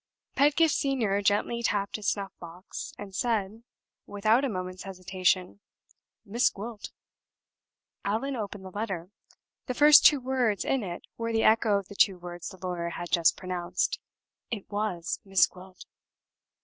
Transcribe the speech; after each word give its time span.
Pedgift 0.33 0.73
Senior 0.73 1.21
gently 1.21 1.61
tapped 1.61 1.95
his 1.95 2.07
snuff 2.09 2.31
box, 2.39 2.91
and 2.97 3.13
said, 3.13 3.61
without 4.07 4.43
a 4.43 4.49
moment's 4.49 4.81
hesitation, 4.81 5.59
"Miss 6.25 6.49
Gwilt." 6.49 6.91
Allan 8.03 8.35
opened 8.35 8.65
the 8.65 8.71
letter. 8.71 9.11
The 9.67 9.75
first 9.75 10.03
two 10.03 10.19
words 10.19 10.65
in 10.65 10.81
it 10.81 11.05
were 11.19 11.31
the 11.31 11.43
echo 11.43 11.77
of 11.77 11.87
the 11.87 11.93
two 11.93 12.17
words 12.17 12.49
the 12.49 12.57
lawyer 12.57 12.89
had 12.89 13.11
just 13.11 13.37
pronounced. 13.37 13.99
It 14.49 14.67
was 14.71 15.19
Miss 15.23 15.45
Gwilt! 15.45 15.85